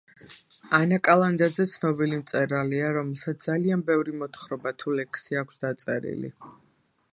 ანა 0.77 0.95
კალანდაძე 1.07 1.65
ცნობილი 1.73 2.17
მწერალია 2.21 2.89
რომელსაც 2.97 3.47
ძალიან 3.49 3.83
ბევრი 3.91 4.17
მოთხრობა 4.23 4.75
თუ 4.81 4.95
ლექსი 5.01 5.41
აქვს 5.45 5.65
დაწერილი 5.67 6.33